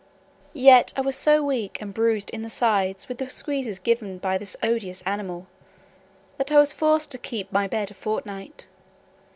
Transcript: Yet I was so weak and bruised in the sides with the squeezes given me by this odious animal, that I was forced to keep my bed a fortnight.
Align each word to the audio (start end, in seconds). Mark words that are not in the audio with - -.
Yet 0.57 0.93
I 0.97 1.01
was 1.01 1.15
so 1.15 1.43
weak 1.45 1.79
and 1.79 1.93
bruised 1.93 2.31
in 2.31 2.41
the 2.41 2.49
sides 2.49 3.07
with 3.07 3.19
the 3.19 3.29
squeezes 3.29 3.77
given 3.77 4.13
me 4.13 4.17
by 4.17 4.39
this 4.39 4.57
odious 4.63 5.03
animal, 5.03 5.45
that 6.39 6.51
I 6.51 6.57
was 6.57 6.73
forced 6.73 7.11
to 7.11 7.19
keep 7.19 7.51
my 7.51 7.67
bed 7.67 7.91
a 7.91 7.93
fortnight. 7.93 8.65